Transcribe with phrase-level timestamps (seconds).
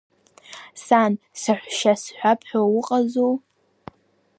[0.85, 3.33] Сан, саҳәшьа сҳәап ҳәа уҟазу?